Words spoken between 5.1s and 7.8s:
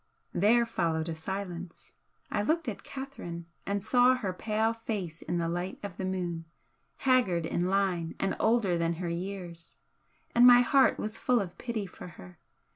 in the light of the moon, haggard in